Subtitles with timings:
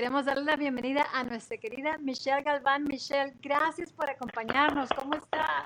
[0.00, 2.84] queremos darle la bienvenida a nuestra querida Michelle Galván.
[2.84, 4.88] Michelle, gracias por acompañarnos.
[4.96, 5.62] ¿Cómo está?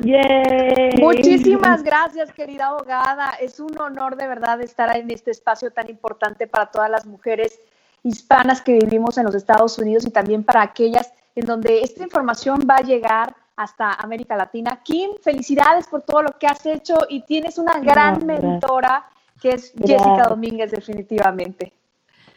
[0.99, 3.31] Muchísimas gracias, querida abogada.
[3.41, 7.61] Es un honor de verdad estar en este espacio tan importante para todas las mujeres
[8.03, 12.67] hispanas que vivimos en los Estados Unidos y también para aquellas en donde esta información
[12.69, 14.81] va a llegar hasta América Latina.
[14.83, 19.09] Kim, felicidades por todo lo que has hecho y tienes una gran mentora
[19.41, 21.73] que es Jessica Domínguez definitivamente.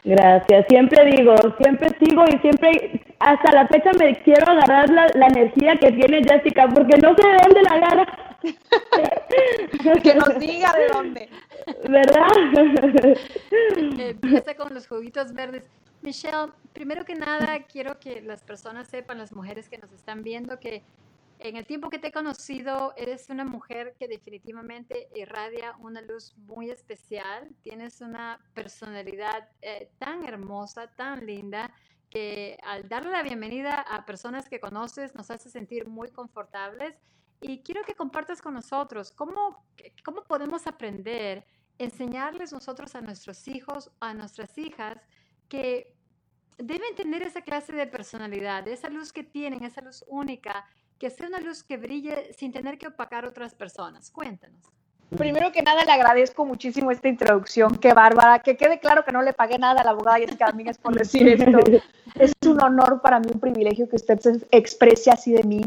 [0.04, 5.76] Gracias, siempre digo, siempre sigo y siempre, hasta la fecha me quiero agarrar la, energía
[5.76, 8.06] que tiene Jessica, porque no sé de dónde la agarra.
[10.04, 11.30] que nos diga de dónde.
[11.90, 12.28] ¿Verdad?
[13.98, 15.68] Empieza con los juguitos verdes.
[16.02, 20.60] Michelle, primero que nada, quiero que las personas sepan, las mujeres que nos están viendo,
[20.60, 20.84] que
[21.40, 26.36] en el tiempo que te he conocido, eres una mujer que definitivamente irradia una luz
[26.38, 27.50] muy especial.
[27.62, 31.72] Tienes una personalidad eh, tan hermosa, tan linda,
[32.10, 36.96] que al darle la bienvenida a personas que conoces nos hace sentir muy confortables.
[37.40, 39.64] Y quiero que compartas con nosotros cómo,
[40.04, 41.46] cómo podemos aprender,
[41.78, 44.98] enseñarles nosotros a nuestros hijos, a nuestras hijas,
[45.48, 45.96] que
[46.58, 50.66] deben tener esa clase de personalidad, esa luz que tienen, esa luz única
[51.00, 54.10] que sea una luz que brille sin tener que opacar a otras personas.
[54.12, 54.62] Cuéntanos.
[55.16, 57.78] Primero que nada, le agradezco muchísimo esta introducción.
[57.78, 58.40] Qué bárbara.
[58.40, 61.28] Que quede claro que no le pagué nada a la abogada Jessica Domínguez por decir
[61.30, 61.60] esto.
[62.16, 65.62] Es un honor para mí, un privilegio que usted se exprese así de mí.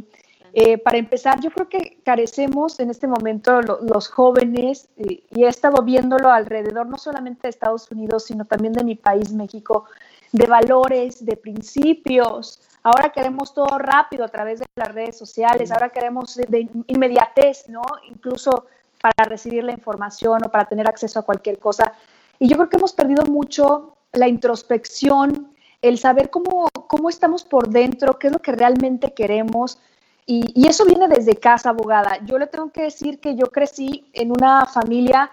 [0.52, 5.48] Eh, para empezar, yo creo que carecemos en este momento los jóvenes, eh, y he
[5.48, 9.84] estado viéndolo alrededor, no solamente de Estados Unidos, sino también de mi país, México,
[10.32, 15.90] de valores, de principios, Ahora queremos todo rápido a través de las redes sociales, ahora
[15.90, 17.82] queremos de inmediatez, ¿no?
[18.08, 18.66] Incluso
[19.00, 21.92] para recibir la información o para tener acceso a cualquier cosa.
[22.38, 27.68] Y yo creo que hemos perdido mucho la introspección, el saber cómo, cómo estamos por
[27.68, 29.78] dentro, qué es lo que realmente queremos.
[30.26, 32.18] Y, y, eso viene desde casa, abogada.
[32.24, 35.30] Yo le tengo que decir que yo crecí en una familia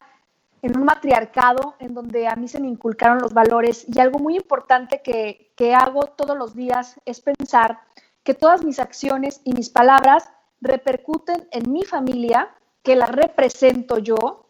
[0.62, 4.36] en un matriarcado en donde a mí se me inculcaron los valores y algo muy
[4.36, 7.80] importante que, que hago todos los días es pensar
[8.24, 10.30] que todas mis acciones y mis palabras
[10.62, 12.50] repercuten en mi familia,
[12.84, 14.46] que la represento yo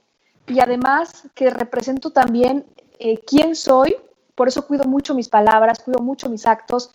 [0.47, 2.65] y además que represento también
[2.99, 3.95] eh, quién soy,
[4.35, 6.91] por eso cuido mucho mis palabras, cuido mucho mis actos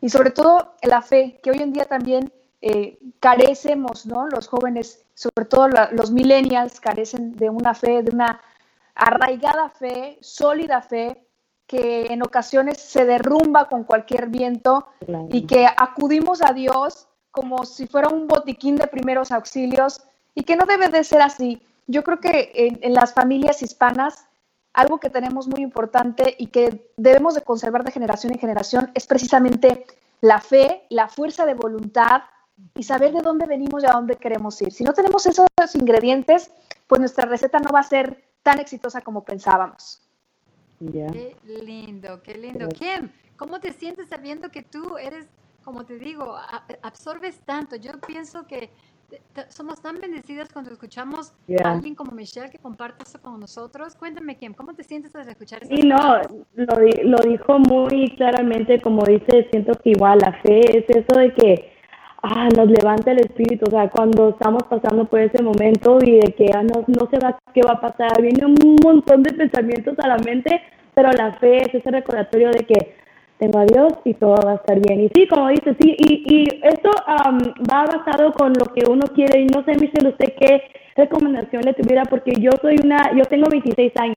[0.00, 2.32] y sobre todo la fe, que hoy en día también
[2.62, 4.26] eh, carecemos, ¿no?
[4.26, 8.40] Los jóvenes, sobre todo los millennials, carecen de una fe, de una
[8.94, 11.26] arraigada fe, sólida fe,
[11.66, 14.86] que en ocasiones se derrumba con cualquier viento
[15.30, 20.02] y que acudimos a Dios como si fuera un botiquín de primeros auxilios
[20.34, 21.62] y que no debe de ser así.
[21.86, 24.26] Yo creo que en, las familias hispanas
[24.72, 29.06] algo que tenemos muy importante y que debemos de conservar de generación en generación es
[29.06, 29.86] precisamente
[30.20, 32.22] la fe, la fuerza de voluntad
[32.74, 34.72] y saber de dónde venimos y a dónde queremos ir.
[34.72, 36.50] Si no tenemos esos ingredientes,
[36.86, 40.00] pues nuestra receta no va a ser tan exitosa como pensábamos.
[40.78, 41.34] Qué
[41.64, 42.68] lindo, qué lindo.
[42.68, 45.26] Kim, ¿cómo te sientes sabiendo que tú eres,
[45.64, 46.36] como te digo,
[46.82, 47.74] absorbes tanto?
[47.76, 48.70] Yo pienso que
[49.48, 51.32] somos tan bendecidas cuando escuchamos
[51.64, 53.94] a alguien como Michelle que comparte eso con nosotros.
[53.94, 55.74] Cuéntame, Kim, ¿cómo te sientes al escuchar eso?
[55.74, 56.20] Sí, no,
[56.54, 56.66] lo,
[57.04, 61.73] lo dijo muy claramente, como dice, siento que igual la fe es eso de que
[62.24, 66.32] ah, nos levanta el espíritu, o sea, cuando estamos pasando por ese momento y de
[66.32, 69.98] que ah, no, no se va, qué va a pasar, viene un montón de pensamientos
[69.98, 70.60] a la mente,
[70.94, 72.94] pero la fe es ese recordatorio de que
[73.38, 75.00] tengo a Dios y todo va a estar bien.
[75.00, 76.90] Y sí, como dice, sí, y, y esto
[77.70, 80.62] va basado con lo que uno quiere, y no sé, Michelle, usted qué
[80.96, 84.14] recomendación le tuviera, porque yo soy una, yo tengo 26 años.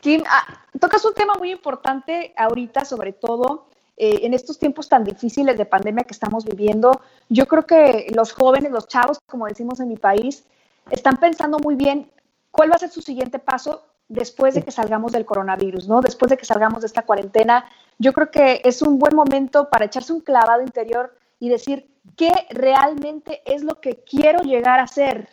[0.00, 3.66] Kim, ah, tocas un tema muy importante ahorita, sobre todo
[3.96, 7.02] eh, en estos tiempos tan difíciles de pandemia que estamos viviendo.
[7.28, 10.44] Yo creo que los jóvenes, los chavos, como decimos en mi país,
[10.90, 12.10] están pensando muy bien
[12.50, 16.00] cuál va a ser su siguiente paso después de que salgamos del coronavirus, ¿no?
[16.00, 17.64] Después de que salgamos de esta cuarentena.
[17.98, 22.32] Yo creo que es un buen momento para echarse un clavado interior y decir qué
[22.50, 25.28] realmente es lo que quiero llegar a ser,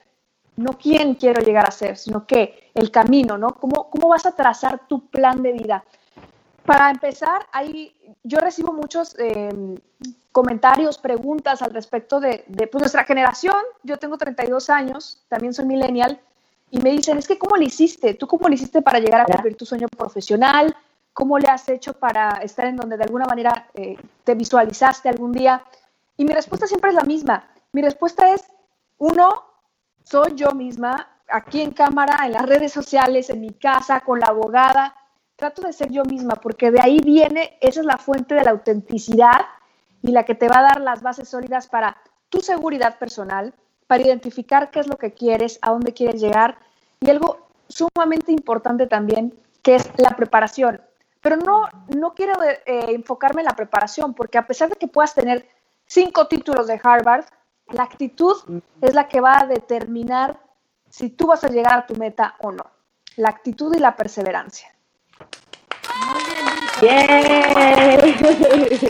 [0.57, 3.55] no quién quiero llegar a ser, sino que el camino, ¿no?
[3.55, 5.83] ¿Cómo, cómo vas a trazar tu plan de vida?
[6.67, 9.77] para empezar, hay, yo recibo muchos em,
[10.33, 13.55] comentarios, preguntas al respecto de, pues, nuestra generación.
[13.83, 16.19] Yo tengo 32 años, también soy millennial,
[16.69, 18.15] y me dicen, es que ¿cómo le hiciste?
[18.15, 20.75] ¿Tú cómo le hiciste para llegar a cumplir tu sueño profesional?
[21.13, 23.95] ¿Cómo le has hecho para estar en donde de alguna manera eh,
[24.25, 25.63] te visualizaste algún día?
[26.17, 27.47] Y mi respuesta siempre es la misma.
[27.71, 28.43] Mi respuesta es,
[28.97, 29.41] uno,
[30.09, 34.27] soy yo misma, aquí en cámara, en las redes sociales, en mi casa, con la
[34.27, 34.95] abogada.
[35.35, 38.51] Trato de ser yo misma, porque de ahí viene, esa es la fuente de la
[38.51, 39.45] autenticidad
[40.01, 41.97] y la que te va a dar las bases sólidas para
[42.29, 43.53] tu seguridad personal,
[43.85, 46.57] para identificar qué es lo que quieres, a dónde quieres llegar
[46.99, 50.81] y algo sumamente importante también, que es la preparación.
[51.21, 55.13] Pero no, no quiero eh, enfocarme en la preparación, porque a pesar de que puedas
[55.13, 55.47] tener
[55.85, 57.25] cinco títulos de Harvard,
[57.69, 58.35] la actitud
[58.81, 60.39] es la que va a determinar
[60.89, 62.65] si tú vas a llegar a tu meta o no.
[63.17, 64.73] La actitud y la perseverancia.
[66.81, 68.81] Muy bien dicho.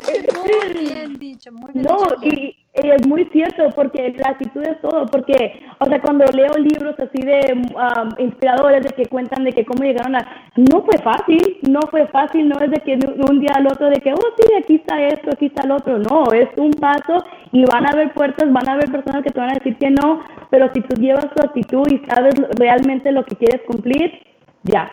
[0.44, 5.07] Muy bien dicho, muy bien No, y, es muy cierto, porque la actitud es todo,
[5.07, 9.66] porque, o sea, cuando leo libros así de um, inspiradores, de que cuentan de que
[9.66, 10.51] cómo llegaron a...
[10.56, 13.90] No fue fácil, no fue fácil, no es de que de un día al otro,
[13.90, 17.25] de que, oh, sí, aquí está esto, aquí está el otro, no, es un paso
[17.51, 19.90] y van a haber puertas, van a haber personas que te van a decir que
[19.90, 24.12] no, pero si tú llevas tu actitud y sabes realmente lo que quieres cumplir,
[24.68, 24.92] ya.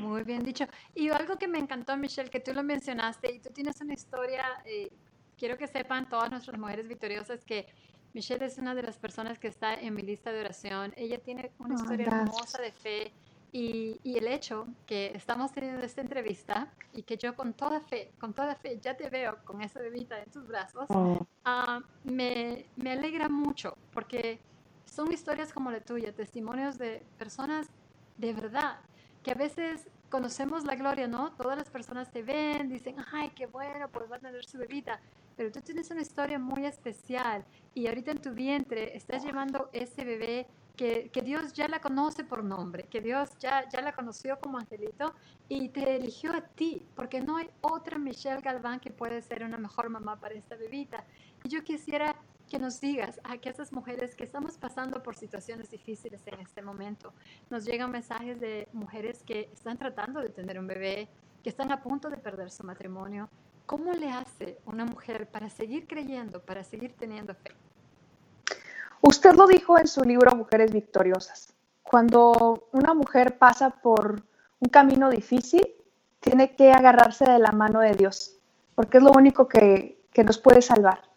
[0.00, 0.66] Muy bien dicho.
[0.94, 4.44] Y algo que me encantó, Michelle, que tú lo mencionaste y tú tienes una historia,
[4.64, 4.90] eh,
[5.36, 7.66] quiero que sepan todas nuestras mujeres victoriosas que
[8.14, 10.92] Michelle es una de las personas que está en mi lista de oración.
[10.96, 13.12] Ella tiene una historia hermosa de fe
[13.52, 18.10] y, y, el hecho que estamos teniendo esta entrevista y que yo con toda fe,
[18.18, 21.26] con toda fe, ya te veo con esa bebita en tus brazos, oh.
[21.44, 24.38] ah, me, me alegra mucho porque
[24.84, 27.70] son historias como la tuya, testimonios de personas
[28.18, 28.78] de verdad,
[29.22, 31.32] que a veces conocemos la gloria, ¿no?
[31.32, 35.00] Todas las personas te ven, dicen, ay, qué bueno, pues va a tener su bebita,
[35.36, 37.44] pero tú tienes una historia muy especial
[37.74, 42.22] y ahorita en tu vientre estás llevando ese bebé que, que, Dios ya la conoce
[42.24, 45.12] por nombre, que Dios ya, ya la conoció como angelito
[45.48, 49.58] y te eligió a ti, porque no hay otra Michelle Galván que puede ser una
[49.58, 51.04] mejor mamá para esta bebita.
[51.42, 52.14] Y yo quisiera
[52.48, 56.62] que nos digas a que esas mujeres que estamos pasando por situaciones difíciles en este
[56.62, 57.12] momento,
[57.50, 61.08] nos llegan mensajes de mujeres que están tratando de tener un bebé,
[61.42, 63.28] que están a punto de perder su matrimonio.
[63.66, 67.52] ¿Cómo le hace una mujer para seguir creyendo, para seguir teniendo fe?
[69.02, 71.54] Usted lo dijo en su libro Mujeres Victoriosas.
[71.82, 74.22] Cuando una mujer pasa por
[74.58, 75.66] un camino difícil,
[76.20, 78.36] tiene que agarrarse de la mano de Dios,
[78.74, 81.07] porque es lo único que, que nos puede salvar.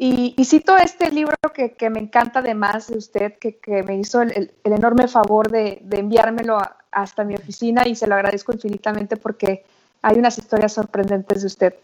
[0.00, 5.08] Y, cito este libro que, me encanta además de usted, que, me hizo el, enorme
[5.08, 6.56] favor de, enviármelo
[6.92, 9.64] hasta mi oficina y se lo agradezco infinitamente porque
[10.02, 11.74] hay unas historias sorprendentes de usted.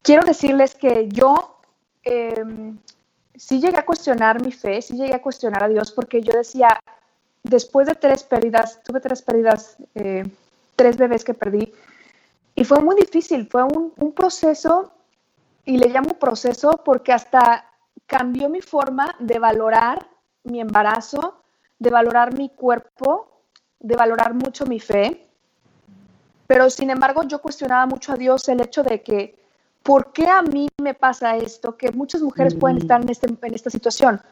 [0.00, 1.58] Quiero decirles que yo
[2.02, 2.78] em,
[3.36, 6.80] sí llegué a cuestionar mi fe, sí llegué a cuestionar a Dios porque yo decía,
[7.42, 10.24] después de tres pérdidas, tuve tres pérdidas, eh,
[10.76, 11.74] tres bebés que perdí,
[12.54, 14.92] y fue muy difícil, fue un, un proceso
[15.68, 17.70] y le llamo proceso porque hasta
[18.06, 20.08] cambió mi forma de valorar
[20.44, 21.42] mi embarazo,
[21.78, 23.42] de valorar mi cuerpo,
[23.78, 25.28] de valorar mucho mi fe.
[26.46, 29.38] Pero sin embargo yo cuestionaba mucho a Dios el hecho de que,
[29.82, 31.76] ¿por qué a mí me pasa esto?
[31.76, 34.22] Que muchas mujeres pueden estar en, este, en esta situación.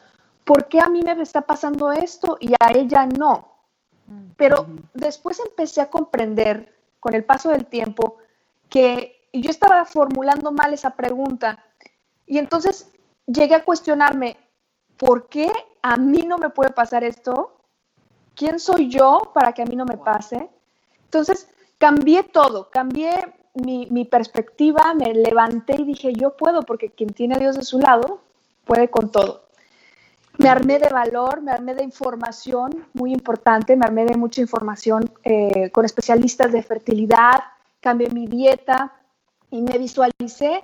[0.43, 3.53] ¿Por qué a mí me está pasando esto y a ella no?
[4.37, 4.65] Pero
[4.95, 8.17] después empecé a comprender con el paso del tiempo
[8.69, 11.63] que y yo estaba formulando mal esa pregunta.
[12.25, 12.91] Y entonces
[13.27, 14.35] llegué a cuestionarme,
[14.97, 15.51] ¿por qué
[15.83, 17.59] a mí no me puede pasar esto?
[18.33, 20.49] ¿Quién soy yo para que a mí no me pase?
[21.03, 23.11] Entonces cambié todo, cambié
[23.53, 27.63] mi, mi, perspectiva, me levanté y dije, yo puedo, porque quien tiene a Dios de
[27.63, 28.21] su lado
[28.65, 29.43] puede con todo.
[30.39, 35.11] Me armé de valor, me armé de información muy importante, me armé de mucha información
[35.23, 37.37] eh, con especialistas de fertilidad,
[37.79, 38.93] cambié mi dieta,
[39.51, 40.63] y me visualicé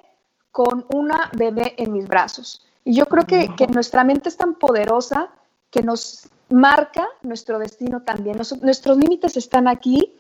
[0.52, 2.66] con una bebé en mis brazos.
[2.84, 5.30] Y yo creo que, que nuestra mente es tan poderosa
[5.72, 8.38] que nos marca nuestro destino también.
[8.62, 10.13] nuestros límites están aquí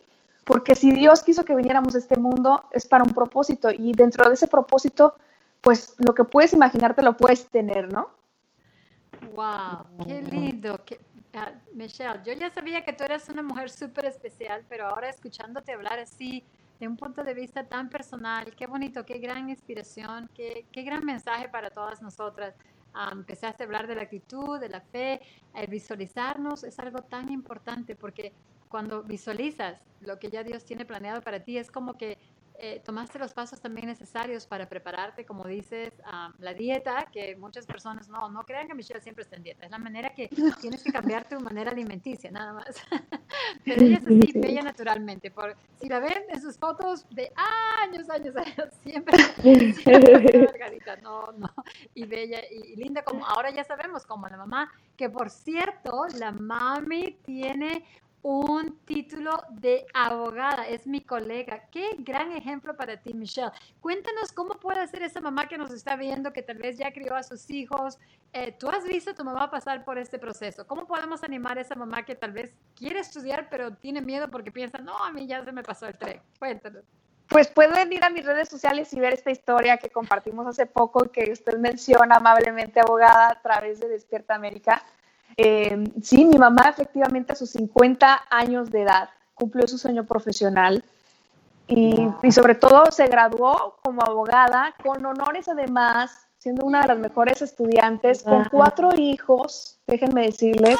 [0.43, 4.27] porque si Dios quiso que viniéramos a este mundo es para un propósito y dentro
[4.27, 5.15] de ese propósito,
[5.61, 8.09] pues lo que puedes imaginarte lo puedes tener, ¿no?
[9.35, 10.05] ¡Wow!
[10.05, 10.79] ¡Qué lindo!
[11.33, 15.71] Ah, Michelle, yo ya sabía que tú eras una mujer súper especial, pero ahora escuchándote
[15.71, 16.43] hablar así,
[16.83, 18.53] de un punto de vista tan personal.
[18.57, 22.55] Qué bonito, qué gran inspiración, qué, qué gran mensaje para todas nosotras.
[23.09, 25.21] empezaste a hablar de la actitud, de la fe,
[25.55, 28.33] el visualizarnos es algo tan importante porque
[28.67, 32.17] cuando visualizas lo que ya Dios tiene planeado para ti, es como que
[32.59, 37.65] eh, tomaste los pasos también necesarios para prepararte, como dices, a la dieta, que muchas
[37.65, 40.29] personas no, no crean que Michelle siempre está en dieta, es la manera que
[40.61, 42.75] tienes que cambiar tu manera alimenticia, nada más.
[43.65, 47.31] Pero ella es así, bella naturalmente, por, si la ven en sus fotos de
[47.81, 49.17] años, años, años, siempre,
[49.73, 50.33] siempre
[51.01, 51.53] no, no,
[51.93, 56.05] y bella y, y linda como ahora ya sabemos, como la mamá, que por cierto,
[56.17, 57.83] la mami tiene
[58.23, 61.67] un título de abogada, es mi colega.
[61.69, 63.51] Qué gran ejemplo para ti, Michelle.
[63.81, 67.15] Cuéntanos cómo puede ser esa mamá que nos está viendo, que tal vez ya crió
[67.15, 67.99] a sus hijos.
[68.31, 70.65] Eh, Tú has visto a tu mamá pasar por este proceso.
[70.65, 74.51] ¿Cómo podemos animar a esa mamá que tal vez quiere estudiar, pero tiene miedo porque
[74.51, 76.21] piensa, no, a mí ya se me pasó el tren?
[76.39, 76.83] Cuéntanos.
[77.27, 81.11] Pues pueden ir a mis redes sociales y ver esta historia que compartimos hace poco,
[81.11, 84.81] que usted menciona amablemente, abogada, a través de Despierta América.
[85.37, 90.83] Eh, sí, mi mamá efectivamente a sus 50 años de edad cumplió su sueño profesional
[91.67, 96.97] y, y, sobre todo se graduó como abogada con honores además, siendo una de las
[96.97, 100.77] mejores estudiantes, con cuatro hijos, déjenme decirles,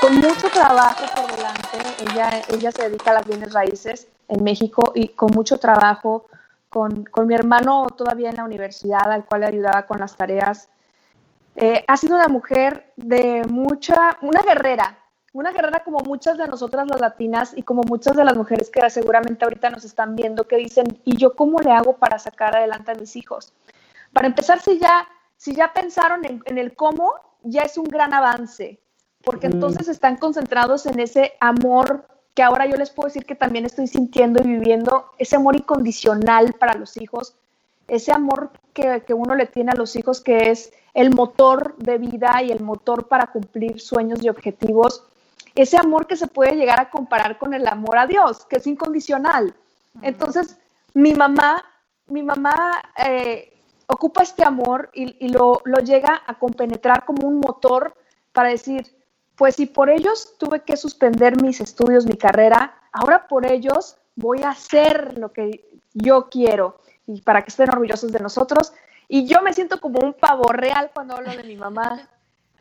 [0.00, 1.78] con mucho trabajo por delante.
[2.10, 6.26] Ella, ella se dedica a las bienes raíces en México y con mucho trabajo
[6.70, 10.70] con, con mi hermano todavía en la universidad, al cual le ayudaba con las tareas
[11.56, 14.98] eh, ha sido una mujer de mucha, una guerrera,
[15.32, 18.88] una guerrera como muchas de nosotras las latinas y como muchas de las mujeres que
[18.90, 22.92] seguramente ahorita nos están viendo que dicen, ¿y yo cómo le hago para sacar adelante
[22.92, 23.52] a mis hijos?
[24.12, 28.12] Para empezar, si ya, si ya pensaron en, en el cómo, ya es un gran
[28.12, 28.80] avance,
[29.22, 29.52] porque mm.
[29.52, 33.86] entonces están concentrados en ese amor que ahora yo les puedo decir que también estoy
[33.86, 37.36] sintiendo y viviendo, ese amor incondicional para los hijos,
[37.92, 41.98] ese amor que, que uno le tiene a los hijos que es el motor de
[41.98, 45.04] vida y el motor para cumplir sueños y objetivos,
[45.54, 48.66] ese amor que se puede llegar a comparar con el amor a Dios, que es
[48.66, 49.54] incondicional.
[50.00, 50.58] Entonces,
[50.94, 51.62] mi mamá,
[52.06, 53.52] mi mamá eh,
[53.86, 57.94] ocupa este amor y, lo, lo, llega a compenetrar como un motor
[58.32, 58.86] para decir,
[59.36, 64.42] pues si por ellos tuve que suspender mis estudios, mi carrera, ahora por ellos voy
[64.42, 68.72] a hacer lo que yo quiero y para que estén orgullosos de nosotros
[69.14, 72.08] y yo me siento como un pavo real cuando hablo de mi mamá.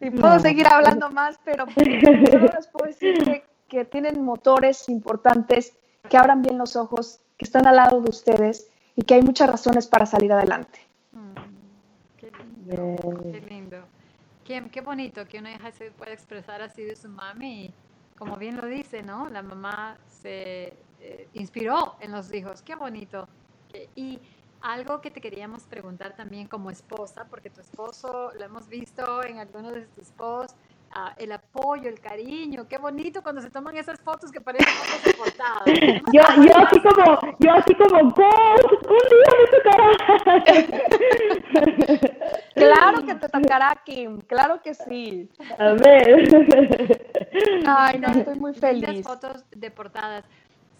[0.01, 5.77] Y puedo seguir hablando más, pero les puedo decir que, tienen motores importantes,
[6.09, 9.49] que abran bien los ojos, que están al lado de ustedes y que hay muchas
[9.49, 10.79] razones para salir adelante.
[11.13, 11.33] Mm,
[12.17, 13.21] qué lindo.
[13.31, 13.77] Qué lindo.
[14.43, 17.65] Qué, bonito que una hija se pueda expresar así de su mami.
[17.65, 17.73] Y
[18.17, 19.29] como bien lo dice, ¿no?
[19.29, 22.61] La mamá se eh, inspiró en los hijos.
[22.61, 23.29] Qué bonito.
[23.95, 24.19] Y
[24.61, 29.39] algo que te queríamos preguntar también como esposa, porque tu esposo lo hemos visto en
[29.39, 30.55] algunos de tus posts,
[30.95, 35.03] uh, el apoyo, el cariño, qué bonito cuando se toman esas fotos que parecen fotos
[35.03, 35.63] de portada.
[36.13, 38.13] yo, yo así como, yo así como, un
[39.09, 39.89] día me tocará.
[42.53, 45.29] claro que te tocará, Kim, claro que sí.
[45.57, 46.27] A ver.
[47.65, 49.05] Ay, no, estoy muy feliz.
[49.05, 50.23] fotos de portadas.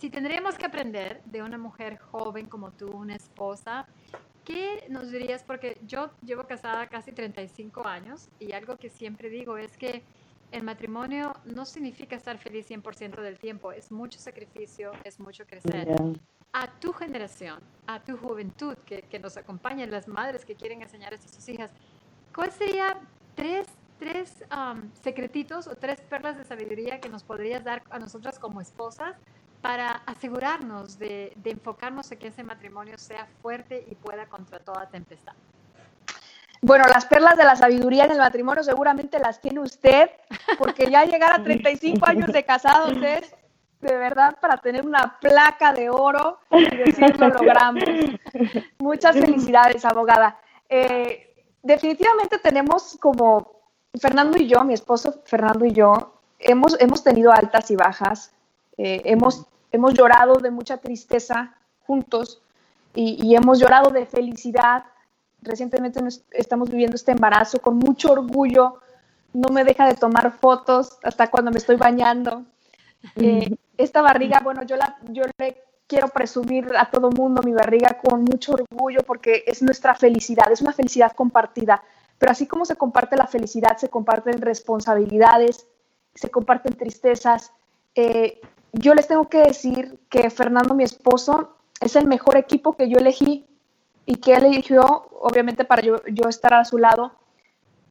[0.02, 3.86] Si tendríamos que aprender de una mujer joven como tú, una esposa,
[4.44, 5.44] ¿qué nos dirías?
[5.44, 10.02] Porque yo llevo casada casi 35 años y algo que siempre digo es que
[10.52, 15.94] el matrimonio no significa estar feliz 100% del tiempo, es mucho sacrificio, es mucho crecer.
[16.52, 21.14] A tu generación, a tu juventud que, que nos acompaña, las madres que quieren enseñar
[21.14, 21.70] a sus hijas,
[22.34, 22.98] ¿cuál sería
[23.36, 23.68] tres,
[24.00, 28.62] tres um, secretitos o tres perlas de sabiduría que nos podrías dar a nosotras como
[28.62, 29.16] esposas
[29.62, 35.34] para asegurarnos de, enfocarnos en que ese matrimonio sea fuerte y pueda contra toda tempestad.
[36.64, 40.10] Bueno, las perlas de la sabiduría en el matrimonio seguramente las tiene usted,
[40.58, 43.36] porque ya llegar a 35 años de casados es
[43.82, 47.84] de verdad para tener una placa de oro y decir lo logramos.
[48.78, 50.38] Muchas felicidades, abogada.
[50.70, 53.60] Eh, definitivamente tenemos como
[54.00, 58.32] Fernando y yo, mi esposo Fernando y yo, hemos, hemos tenido altas y bajas,
[58.78, 62.42] eh, hemos hemos llorado de mucha tristeza juntos
[62.94, 64.84] y, hemos llorado de felicidad.
[65.42, 66.00] Recientemente
[66.32, 68.82] estamos viviendo este embarazo con mucho orgullo.
[69.34, 72.44] No me deja de tomar fotos hasta cuando me estoy bañando.
[73.16, 77.98] Eh, esta barriga, bueno, yo, la, yo le quiero presumir a todo mundo mi barriga
[78.02, 81.82] con mucho orgullo porque es nuestra felicidad, es una felicidad compartida.
[82.18, 85.66] Pero así como se comparte la felicidad, se comparten responsabilidades,
[86.14, 87.52] se comparten tristezas.
[87.96, 88.40] Eh,
[88.74, 92.98] yo les tengo que decir que Fernando, mi esposo, es el mejor equipo que yo
[92.98, 93.46] elegí
[94.06, 94.82] y que él eligió,
[95.20, 97.12] obviamente, para yo, estar a su lado.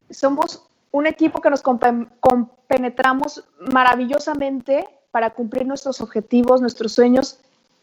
[0.09, 7.39] somos un equipo que nos compenetramos maravillosamente para cumplir nuestros objetivos, nuestros sueños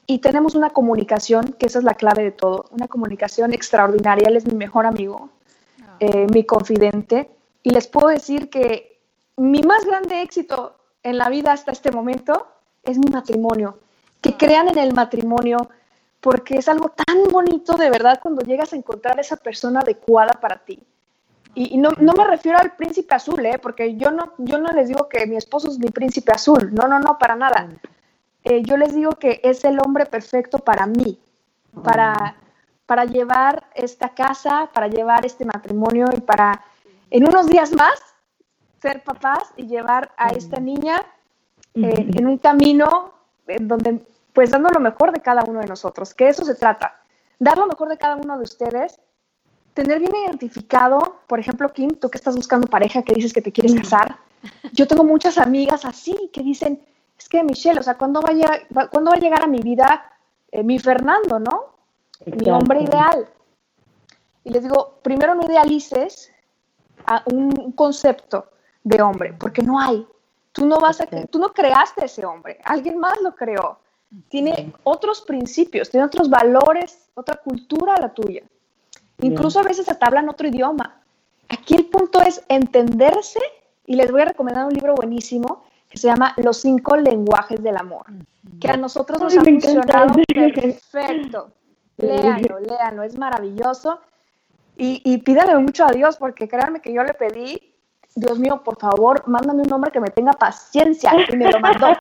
[0.06, 4.28] y tenemos una comunicación, que esa es la clave de todo, una comunicación extraordinaria.
[4.28, 5.30] Él es mi mejor amigo,
[5.82, 5.96] ah.
[6.00, 7.30] eh, mi confidente
[7.62, 9.00] y les puedo decir que
[9.36, 12.46] mi más grande éxito en la vida hasta este momento
[12.90, 13.78] es mi matrimonio.
[14.20, 15.70] Que crean en el matrimonio,
[16.20, 20.58] porque es algo tan bonito de verdad cuando llegas a encontrar esa persona adecuada para
[20.58, 20.82] ti.
[21.54, 23.58] Y, no, no, me refiero al príncipe azul, ¿eh?
[23.58, 26.86] porque yo no, yo no les digo que mi esposo es mi príncipe azul, no,
[26.86, 27.68] no, no, para nada.
[28.44, 31.18] Eh, yo les digo que es el hombre perfecto para mí,
[31.82, 32.36] para,
[32.86, 36.62] para llevar esta casa, para llevar este matrimonio y para
[37.10, 37.98] en unos días más
[38.80, 41.00] ser papás y llevar a esta niña
[41.82, 43.12] eh, en un camino
[43.46, 44.00] en donde
[44.32, 47.00] pues dando lo mejor de cada uno de nosotros, que eso se trata,
[47.38, 49.00] dar lo mejor de cada uno de ustedes,
[49.74, 53.52] tener bien identificado, por ejemplo, Kim, tú que estás buscando pareja, que dices que te
[53.52, 54.16] quieres casar,
[54.72, 56.80] yo tengo muchas amigas así que dicen,
[57.18, 59.60] es que Michelle, o sea, ¿cuándo va a llegar, ¿cuándo va a, llegar a mi
[59.60, 60.04] vida
[60.50, 61.74] eh, mi Fernando, no?
[62.26, 63.28] Mi hombre ideal.
[64.44, 66.32] Y les digo, primero no idealices
[67.06, 68.50] a un concepto
[68.82, 70.06] de hombre, porque no hay.
[70.58, 73.78] Tú no vas a, tú no creaste ese hombre, alguien más lo creó.
[74.28, 78.42] Tiene otros principios, tiene otros valores, otra cultura la tuya.
[79.20, 81.00] Incluso a veces hasta hablan otro idioma.
[81.48, 83.40] Aquí el punto es entenderse
[83.86, 87.76] y les voy a recomendar un libro buenísimo que se llama Los cinco lenguajes del
[87.76, 88.06] amor,
[88.60, 91.52] que a nosotros nos ha funcionado perfecto.
[91.98, 94.00] Léanlo, léanlo, es maravilloso.
[94.76, 97.74] Y, y pídale mucho a Dios, porque créanme que yo le pedí,
[98.14, 101.88] Dios mío, por favor, mándame un hombre que me tenga paciencia, y me lo mandó.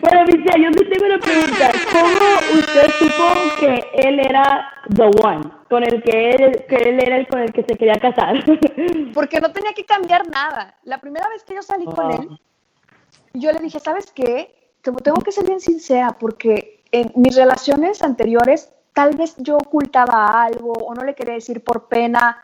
[0.00, 1.70] Bueno, Michelle, yo te tengo una pregunta.
[1.92, 7.16] ¿Cómo usted supo que él era the one, con el que él, que él era
[7.16, 8.42] el con el que se quería casar?
[9.14, 10.74] Porque no tenía que cambiar nada.
[10.84, 12.40] La primera vez que yo salí con él,
[13.34, 14.54] yo le dije, ¿sabes qué?
[14.82, 20.72] Tengo que ser bien sincera, porque en mis relaciones anteriores tal vez yo ocultaba algo
[20.72, 22.42] o no le quería decir por pena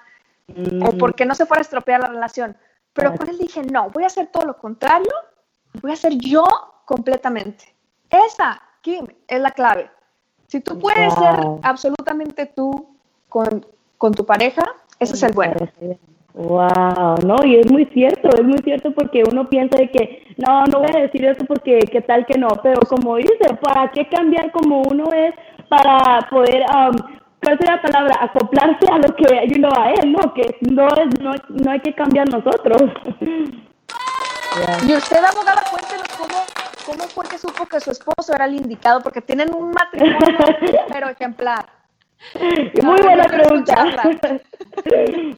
[0.48, 0.98] o mm.
[0.98, 2.56] porque no se fuera a estropear la relación.
[2.92, 5.12] Pero con él dije, no, voy a hacer todo lo contrario,
[5.82, 6.44] voy a ser yo
[6.84, 7.74] completamente.
[8.08, 9.90] Esa, Kim, es la clave.
[10.46, 12.96] Si tú puedes ser absolutamente tú
[13.28, 13.66] con,
[13.98, 14.62] con tu pareja,
[14.98, 15.56] ese es el bueno.
[16.34, 20.64] Wow, no, y es muy cierto, es muy cierto porque uno piensa de que no,
[20.66, 24.06] no voy a decir eso porque qué tal que no, pero como dice, ¿para qué
[24.08, 25.34] cambiar como uno es
[25.68, 26.94] para poder, um,
[27.42, 28.18] ¿cuál será la palabra?
[28.20, 29.24] Acoplarse a lo que
[29.56, 30.34] uno a él, ¿no?
[30.34, 32.82] Que no, es, no, no hay que cambiar nosotros.
[34.88, 36.44] Y usted, abogada, cuéntenos cómo,
[36.86, 40.38] cómo fue que supo que su esposo era el indicado, porque tienen un matrimonio
[40.88, 41.75] pero ejemplar.
[42.34, 44.02] Muy buena pregunta.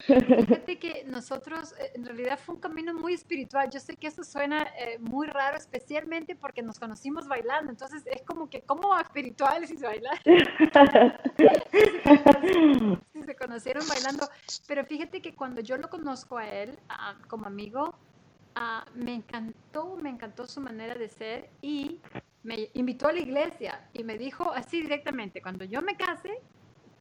[0.07, 3.69] Fíjate que nosotros, en realidad fue un camino muy espiritual.
[3.71, 7.71] Yo sé que eso suena eh, muy raro, especialmente porque nos conocimos bailando.
[7.71, 10.19] Entonces es como que, ¿cómo espiritual si se bailar?
[13.13, 14.29] si se conocieron bailando.
[14.67, 16.79] Pero fíjate que cuando yo lo conozco a él
[17.29, 17.95] como amigo,
[18.95, 22.01] me encantó, me encantó su manera de ser y
[22.43, 26.41] me invitó a la iglesia y me dijo así directamente, cuando yo me case,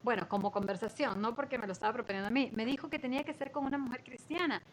[0.07, 3.25] bueno, como conversación, no porque me lo estaba proponiendo a mí, me dijo que tenía
[3.25, 4.63] que ser con una mujer cristiana.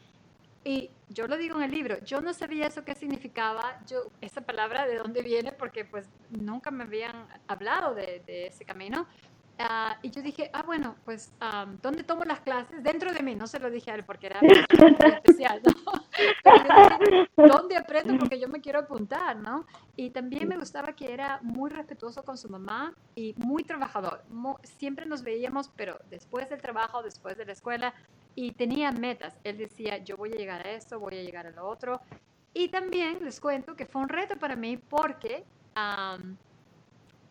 [0.62, 4.42] Y yo lo digo en el libro, yo no sabía eso qué significaba, yo, esa
[4.42, 9.09] palabra de dónde viene, porque pues nunca me habían hablado de, de ese camino,
[9.58, 11.32] Ah, y yo dije, ah, bueno, pues,
[11.80, 12.82] ¿dónde tomo las clases?
[12.82, 15.72] Dentro de mí, no se lo dije a él porque era especial, ¿no?
[17.36, 18.18] ¿dónde aprendo?
[18.18, 19.64] Porque yo me quiero apuntar, ¿no?
[19.96, 24.24] Y también me gustaba que era muy respetuoso con su mamá y muy trabajador.
[24.78, 27.94] siempre nos veíamos, pero después del trabajo, después de la escuela,
[28.34, 29.36] y tenía metas.
[29.44, 32.00] Él decía, yo voy a llegar a esto, voy a llegar a lo otro.
[32.52, 35.44] Y también les cuento que fue un reto para mí porque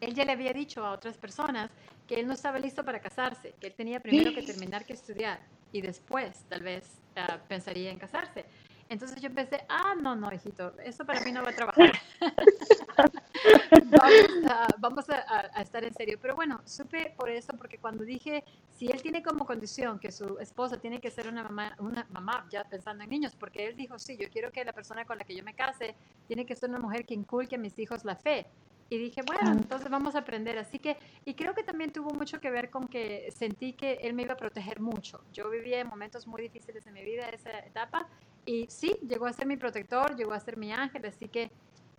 [0.01, 1.71] él ya le había dicho a otras personas
[2.13, 5.39] que él no estaba listo para casarse, que él tenía primero que terminar que estudiar
[5.71, 8.45] y después tal vez ah, pensaría en casarse.
[8.87, 11.91] Entonces yo pensé, ah, no, no, hijito, eso para mí no va a trabajar.
[14.77, 16.19] vamos, a, estar en serio.
[16.21, 20.37] Pero bueno, supe por eso, porque cuando dije, si él tiene como condición que su
[20.37, 23.97] esposa tiene que ser una mamá, una mamá, ya pensando en niños, porque él dijo,
[23.97, 25.95] sí, yo quiero que la persona con la que yo me case
[26.27, 28.45] tiene que ser una mujer que inculque a mis hijos la fe.
[28.89, 30.57] Y dije, bueno, entonces vamos a aprender.
[30.57, 34.13] Así que, y creo que también tuvo mucho que ver con que sentí que él
[34.13, 35.21] me iba a proteger mucho.
[35.33, 38.07] Yo vivía en momentos muy difíciles de mi vida, esa etapa,
[38.45, 41.49] y sí, llegó a ser mi protector, llegó a ser mi ángel, así que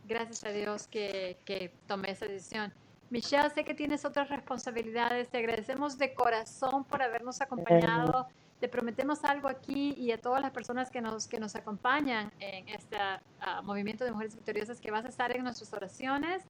[0.06, 2.72] gracias a Dios que, que tomé esa decisión.
[3.10, 5.28] Michelle, sé que tienes otras responsabilidades.
[5.28, 8.26] Te agradecemos de corazón por habernos acompañado.
[8.60, 12.68] Te prometemos algo aquí y a todas las personas que nos, que nos acompañan en
[12.68, 12.96] este
[13.40, 16.42] ah, movimiento de mujeres victoriosas que vas a estar en nuestras oraciones.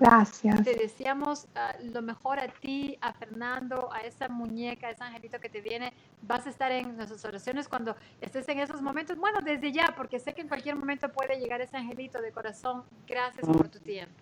[0.00, 0.64] Gracias.
[0.64, 5.38] Te deseamos ah, lo mejor a ti, a Fernando, a esa muñeca, a ese angelito
[5.38, 5.92] que te viene.
[6.22, 9.16] Vas a estar en nuestras oraciones cuando estés en esos momentos.
[9.16, 12.82] Bueno, desde ya, porque sé que en cualquier momento puede llegar ese angelito de corazón.
[13.06, 14.14] Gracias por tu tiempo.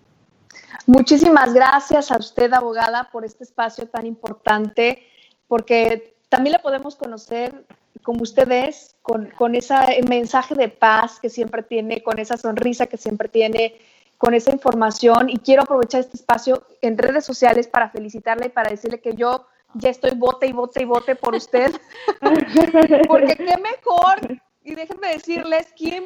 [0.87, 5.07] Muchísimas gracias a usted, abogada, por este espacio tan importante,
[5.49, 7.65] porque también la podemos conocer
[8.03, 9.75] como usted es, con, con ese
[10.09, 13.79] mensaje de paz que siempre tiene, con esa sonrisa que siempre tiene,
[14.21, 18.69] con esa información y quiero aprovechar este espacio en redes sociales para felicitarla y para
[18.69, 21.73] decirle que yo ya estoy bote y bote y bote por usted.
[23.09, 26.05] Porque qué mejor, y déjenme decirles, Kim,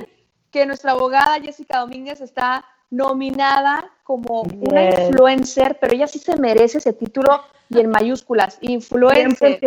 [0.52, 6.78] que nuestra abogada Jessica Domínguez está nominada como una influencer, pero ella sí se merece
[6.78, 9.58] ese título y en mayúsculas, influencer.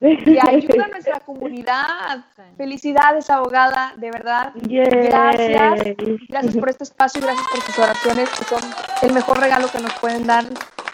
[0.00, 2.24] Y ayuda a nuestra comunidad.
[2.56, 4.52] Felicidades, abogada, de verdad.
[4.54, 5.96] Gracias.
[6.28, 8.60] Gracias por este espacio y gracias por sus oraciones, que son
[9.02, 10.44] el mejor regalo que nos pueden dar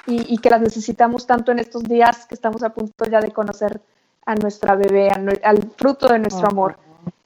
[0.06, 3.80] y, que las necesitamos tanto en estos días que estamos a punto ya de conocer
[4.26, 6.78] a nuestra bebé, al fruto de nuestro amor.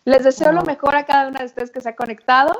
[0.04, 2.52] Les deseo lo mejor a cada una de ustedes que se ha conectado.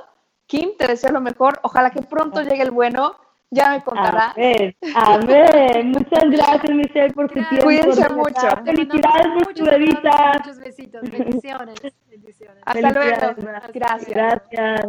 [0.46, 1.58] Kim, te deseo lo mejor.
[1.62, 3.16] Ojalá que pronto llegue el bueno
[3.54, 4.32] ya me contará.
[4.32, 4.76] Amén.
[4.94, 5.90] Amén.
[5.90, 7.64] Muchas gracias, Michelle, por tu tiempo.
[7.64, 8.48] Cuídense mucho.
[8.64, 10.32] Felicidades por tu bebita.
[10.38, 11.02] Muchos besitos.
[11.02, 11.80] Bendiciones.
[12.08, 12.62] Bendiciones.
[12.66, 13.34] Hasta luego.
[13.72, 14.08] Gracias.
[14.08, 14.86] Gracias.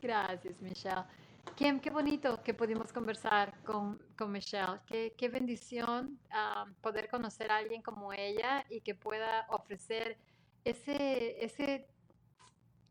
[0.00, 1.04] Gracias, Michelle.
[1.56, 4.80] Kim, qué bonito que pudimos conversar con, con Michelle.
[4.86, 10.16] Qué, qué bendición ah, poder conocer a alguien como ella y que pueda ofrecer
[10.64, 11.86] ese, ese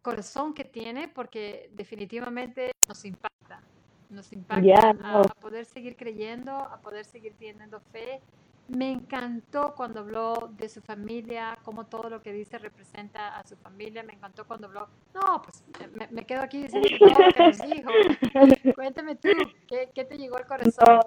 [0.02, 3.62] corazón que tiene porque definitivamente nos impacta,
[4.10, 8.22] nos impacta a, poder seguir creyendo, a poder seguir teniendo fe.
[8.68, 13.58] Me encantó cuando habló de su familia, cómo todo lo que dice representa a su
[13.58, 14.02] familia.
[14.04, 15.64] Me encantó cuando habló, no, pues
[16.10, 16.88] me, quedo aquí diciendo
[17.36, 17.92] que nos dijo.
[18.76, 19.30] Cuéntame tú,
[19.68, 21.02] ¿qué, ¿qué te llegó al corazón?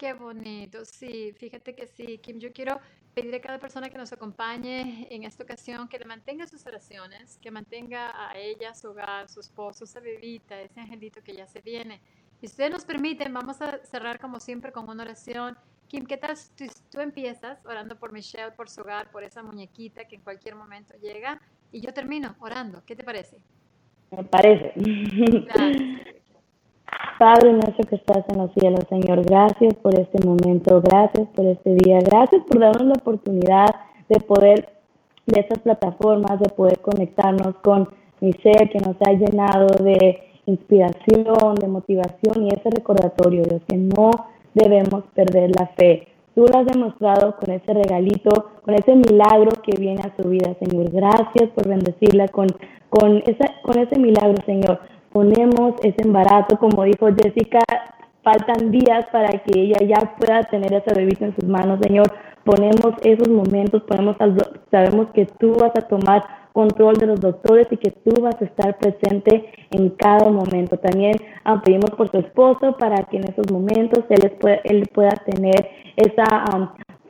[0.00, 2.80] Qué bonito, sí, fíjate que sí, Kim, yo quiero
[3.12, 7.36] pedirle a cada persona que nos acompañe en esta ocasión que le mantenga sus oraciones,
[7.42, 11.60] que mantenga a ella, su hogar, su esposo, esa bebita, ese angelito que ya se
[11.60, 12.00] viene.
[12.40, 15.58] Y si ustedes nos permiten, vamos a cerrar como siempre con una oración.
[15.86, 20.06] Kim, ¿qué tal tú, tú empiezas orando por Michelle, por su hogar, por esa muñequita
[20.06, 21.38] que en cualquier momento llega?
[21.72, 22.82] Y yo termino orando.
[22.86, 23.36] ¿Qué te parece?
[24.10, 24.72] Me parece.
[24.76, 26.16] Gracias.
[27.20, 31.74] Padre nuestro que estás en los cielos, Señor, gracias por este momento, gracias por este
[31.74, 33.68] día, gracias por darnos la oportunidad
[34.08, 34.70] de poder,
[35.26, 41.56] de estas plataformas, de poder conectarnos con mi ser que nos ha llenado de inspiración,
[41.56, 44.10] de motivación y ese recordatorio, Dios, que no
[44.54, 46.08] debemos perder la fe.
[46.34, 50.54] Tú lo has demostrado con ese regalito, con ese milagro que viene a su vida,
[50.58, 50.90] Señor.
[50.90, 52.46] Gracias por bendecirla con,
[52.88, 54.80] con, esa, con ese milagro, Señor
[55.12, 57.60] ponemos ese embarazo, como dijo Jessica,
[58.22, 62.06] faltan días para que ella ya pueda tener ese bebito en sus manos, Señor.
[62.44, 64.16] Ponemos esos momentos, ponemos
[64.70, 68.44] sabemos que tú vas a tomar control de los doctores y que tú vas a
[68.44, 70.76] estar presente en cada momento.
[70.78, 75.10] También ah, pedimos por su esposo para que en esos momentos él, pueda, él pueda
[75.10, 76.24] tener esa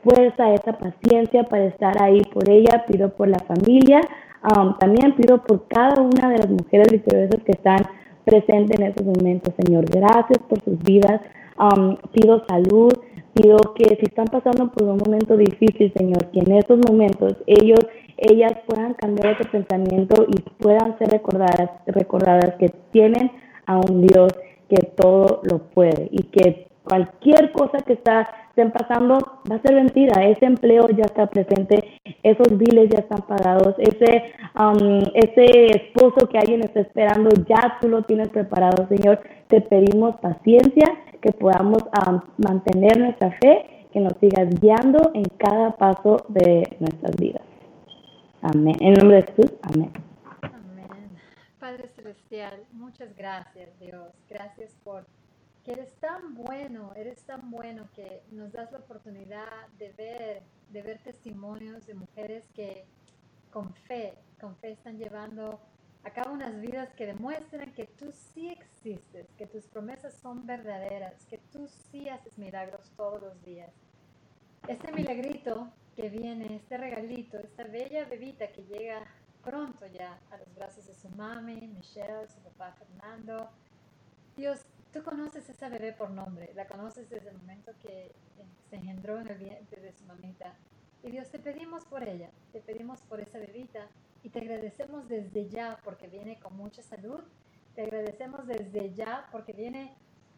[0.03, 2.85] fuerza, esa paciencia para estar ahí por ella.
[2.87, 4.01] Pido por la familia,
[4.43, 7.77] Um, también pido por cada una de las mujeres victoriosas que están
[8.25, 9.85] presentes en estos momentos, Señor.
[9.85, 11.21] Gracias por sus vidas.
[11.59, 12.91] Um, pido salud,
[13.33, 17.79] pido que si están pasando por un momento difícil, Señor, que en estos momentos ellos,
[18.17, 23.31] ellas puedan cambiar ese pensamiento y puedan ser recordadas, recordadas que tienen
[23.67, 24.33] a un Dios
[24.69, 29.17] que todo lo puede y que cualquier cosa que está estén pasando
[29.49, 30.25] va a ser mentira.
[30.25, 36.37] Ese empleo ya está presente, esos biles ya están pagados, ese, um, ese esposo que
[36.37, 39.19] alguien está esperando, ya tú lo tienes preparado, Señor.
[39.47, 40.85] Te pedimos paciencia,
[41.21, 47.15] que podamos um, mantener nuestra fe, que nos sigas guiando en cada paso de nuestras
[47.17, 47.43] vidas.
[48.41, 48.75] Amén.
[48.79, 49.91] En nombre de Jesús, amén.
[50.41, 51.09] Amén.
[51.59, 54.09] Padre Celestial, muchas gracias Dios.
[54.29, 55.05] Gracias por
[55.63, 60.81] que eres tan bueno, eres tan bueno que nos das la oportunidad de ver, de
[60.81, 62.85] ver testimonios de mujeres que
[63.51, 65.59] con fe, con fe están llevando
[66.03, 71.25] a cabo unas vidas que demuestran que tú sí existes, que tus promesas son verdaderas,
[71.25, 73.71] que tú sí haces milagros todos los días.
[74.67, 79.05] Este milagrito que viene, este regalito, esta bella bebita que llega
[79.43, 83.49] pronto ya a los brazos de su mami, Michelle, su papá Fernando.
[84.35, 88.13] Dios, tú conoces a esa bebé por nombre, la conoces desde el momento que eh,
[88.69, 90.53] se engendró en el vientre de su mamita.
[91.03, 93.87] Y Dios, te pedimos por ella, te pedimos por esa bebita
[94.23, 97.21] y te agradecemos desde ya porque viene con mucha salud,
[97.73, 99.95] te agradecemos desde ya porque viene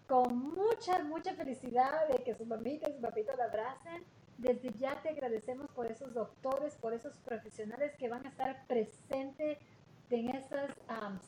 [0.07, 4.03] con mucha, mucha felicidad de que su mamita y su papito la abracen.
[4.37, 9.57] Desde ya te agradecemos por esos doctores, por esos profesionales que van a estar presentes
[10.09, 10.71] en esas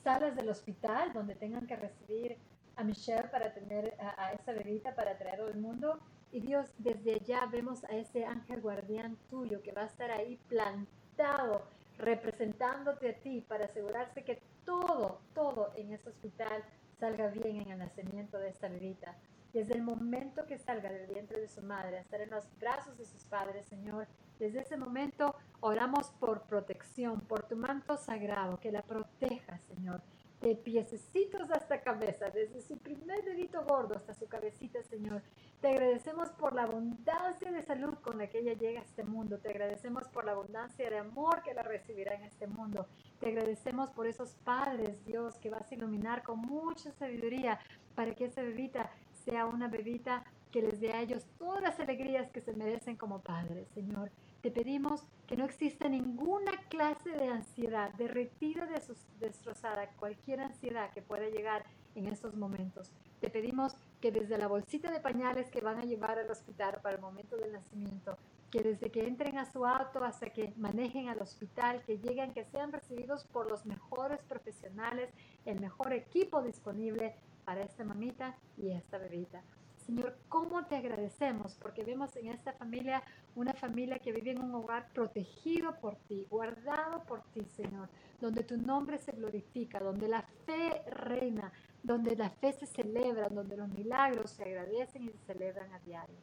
[0.04, 2.38] salas del hospital donde tengan que recibir
[2.76, 6.00] a Michelle para tener a, esa bebita para traerlo al mundo.
[6.32, 10.38] Y Dios, desde ya vemos a ese ángel guardián tuyo que va a estar ahí
[10.48, 11.64] plantado,
[11.98, 16.64] representándote a ti para asegurarse que todo, todo en ese hospital
[17.00, 19.16] salga bien en el nacimiento de esta bebita
[19.56, 22.98] desde el momento que salga del vientre de su madre, a estar en los brazos
[22.98, 24.06] de sus padres, Señor.
[24.38, 30.02] Desde ese momento oramos por protección, por tu manto sagrado, que la proteja, Señor,
[30.46, 35.24] de piececitos hasta cabeza, desde su primer dedito gordo hasta su cabecita, Señor.
[35.60, 39.40] Te agradecemos por la abundancia de salud con la que ella llega a este mundo.
[39.40, 42.86] Te agradecemos por la abundancia de amor que la recibirá en este mundo.
[43.20, 47.60] Te agradecemos por esos padres, Dios, que vas a iluminar con mucha sabiduría
[47.96, 48.92] para que esa bebita
[49.26, 53.20] sea una bebita que les dé a ellos todas las alegrías que se merecen como
[53.20, 54.12] padres, Señor.
[54.46, 60.40] Te pedimos que no exista ninguna clase de ansiedad, de retiro de sus, destrozada, cualquier
[60.40, 62.92] ansiedad que pueda llegar en estos momentos.
[63.22, 66.96] Te pedimos que desde la bolsita de pañales que van a llevar al hospital para
[66.96, 68.20] el momento del nacimiento,
[68.52, 72.46] que desde que entren a su auto hasta que manejen al hospital, que lleguen, que
[72.46, 75.10] sean recibidos por los mejores profesionales,
[75.46, 79.42] el mejor equipo disponible para esta mamita y esta bebita.
[79.86, 81.56] Señor, ¿cómo te agradecemos?
[81.62, 83.04] Porque vemos en esta familia
[83.36, 88.44] una familia que vive en un hogar protegido por ti, guardado por ti, Señor, donde
[88.44, 91.52] tu nombre se glorifica, donde la fe reina,
[91.84, 96.18] donde la fe se celebra, donde los milagros se agradecen y se celebran a diario.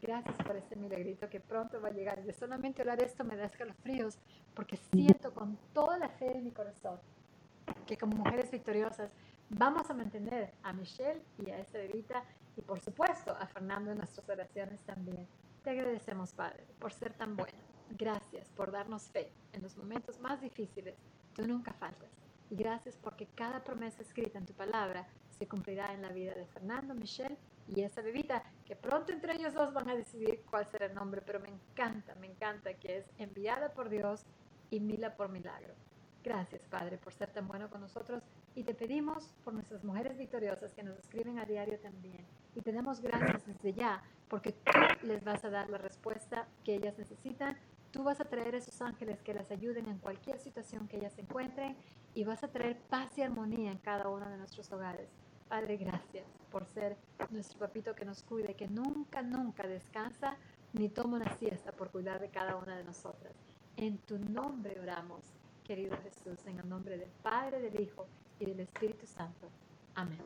[0.00, 2.24] Gracias por este milagrito que pronto va a llegar.
[2.24, 4.18] De solamente hablar esto me da escalofríos,
[4.54, 6.98] porque siento con toda la fe en mi corazón
[7.86, 9.12] que como mujeres victoriosas
[9.54, 12.24] Vamos a mantener a Michelle y a esta bebita
[12.56, 15.26] y por supuesto a Fernando en nuestras oraciones también.
[15.62, 17.58] Te agradecemos, Padre, por ser tan bueno.
[17.90, 20.96] Gracias por darnos fe en los momentos más difíciles.
[21.34, 22.10] Tú nunca faltas.
[22.50, 26.46] Y gracias porque cada promesa escrita en tu palabra se cumplirá en la vida de
[26.46, 27.38] Fernando, Michelle
[27.68, 31.22] y esa bebita, que pronto entre ellos dos van a decidir cuál será el nombre,
[31.22, 34.26] pero me encanta, me encanta que es enviada por Dios
[34.70, 35.74] y mila por milagro.
[36.22, 38.22] Gracias, Padre, por ser tan bueno con nosotros
[38.54, 42.24] y te pedimos por nuestras mujeres victoriosas que nos escriben a diario también.
[42.54, 46.74] Y te damos gracias desde ya porque tú les vas a dar la respuesta que
[46.74, 47.56] ellas necesitan.
[47.90, 51.76] Tú vas a traer esos ángeles que las ayuden en cualquier situación que ellas encuentren
[52.14, 55.10] y vas a traer paz y armonía en cada uno de nuestros hogares.
[55.48, 56.96] Padre, gracias por ser
[57.30, 60.36] nuestro papito que nos cuide, que nunca, nunca descansa
[60.72, 63.34] ni toma una siesta por cuidar de cada una de nosotras.
[63.76, 65.22] En tu nombre oramos
[65.64, 68.06] querido Jesús, en el nombre del Padre, del Hijo
[68.38, 69.48] y del Espíritu Santo.
[69.94, 70.20] Amén.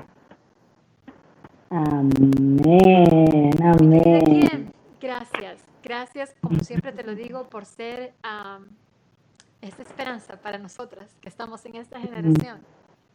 [1.76, 4.72] Amén, amén.
[4.98, 8.14] Gracias, gracias, como siempre te lo digo, por ser
[9.60, 12.60] esta esperanza para nosotras que estamos en esta generación,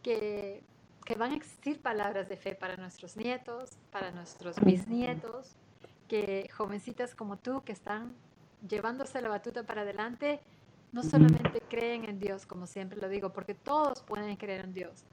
[0.04, 0.62] que,
[1.04, 5.56] que van a existir palabras de fe para nuestros nietos, para nuestros bisnietos,
[6.06, 8.12] que jovencitas como tú que están
[8.68, 10.38] llevándose la batuta para adelante,
[10.92, 15.04] no solamente creen en Dios, como siempre lo digo, porque todos pueden creer en Dios,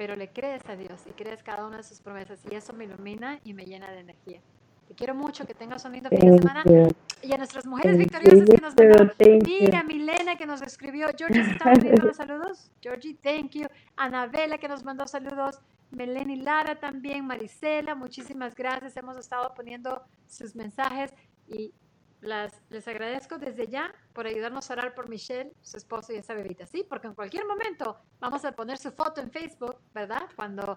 [0.00, 2.84] pero le crees a Dios y crees cada una de sus promesas y eso me
[2.84, 4.40] ilumina y me llena de energía.
[4.88, 6.64] Te quiero mucho, que tengas un lindo fin de semana.
[7.20, 9.12] Y a nuestras mujeres victoriosas que nos mandaron.
[9.44, 11.08] Mira, Milena que nos escribió.
[11.14, 12.70] Georgie, ¿se están viendo los saludos?
[12.80, 13.66] Georgie, thank you.
[13.94, 15.60] Anabela que nos mandó saludos.
[15.90, 17.26] Meleni Lara también.
[17.26, 18.96] Marisela, muchísimas gracias.
[18.96, 21.12] Hemos estado poniendo sus mensajes
[21.46, 21.74] y
[22.20, 26.34] las, les agradezco desde ya por ayudarnos a orar por Michelle, su esposo y esa
[26.34, 26.84] bebita, ¿sí?
[26.88, 30.22] Porque en cualquier momento vamos a poner su foto en Facebook, ¿verdad?
[30.36, 30.76] Cuando...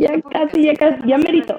[0.00, 1.56] ya casi, ya casi, ya merito.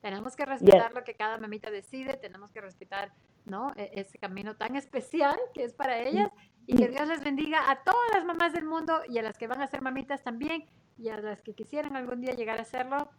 [0.00, 3.12] Tenemos que respetar lo que cada mamita decide, tenemos que respetar,
[3.44, 3.72] ¿no?
[3.76, 6.30] E, ese camino tan especial que es para ellas
[6.66, 9.46] Y que Dios les bendiga a todas las mamás del mundo y a las que
[9.46, 10.64] van a ser mamitas también
[10.96, 13.10] y a las que quisieran algún día llegar a serlo.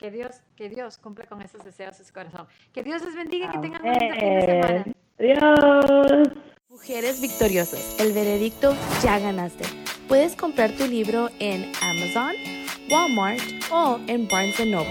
[0.00, 2.46] Que Dios, que Dios cumple con esos deseos en su corazón.
[2.72, 4.84] Que Dios les bendiga y que tengan un fin de semana.
[5.18, 6.28] Adiós.
[6.70, 9.64] Mujeres Victoriosas, el veredicto ya ganaste.
[10.08, 12.32] Puedes comprar tu libro en Amazon,
[12.90, 14.88] Walmart o en Barnes Noble.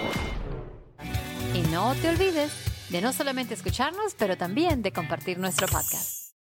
[1.54, 2.52] Y no te olvides
[2.90, 6.19] de no solamente escucharnos, pero también de compartir nuestro podcast.